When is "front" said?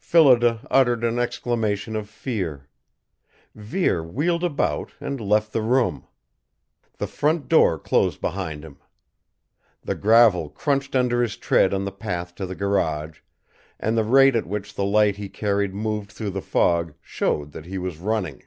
7.06-7.46